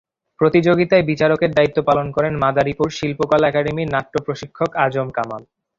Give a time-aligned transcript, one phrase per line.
[0.39, 5.41] প্রতিযোগিতায় বিচারকের দায়িত্ব পালন করেন মাদারীপুর শিল্পকলা একাডেমীর নাট্য প্রশিক্ষক আজম কামাল।